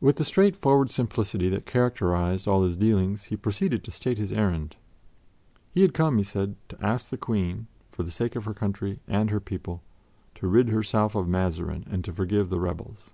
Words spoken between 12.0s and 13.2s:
to forgive the rebels.